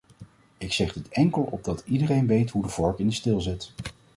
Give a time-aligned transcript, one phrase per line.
[0.57, 3.71] Ik zeg dit enkel opdat iedereen weet hoe de vork in de steel zit.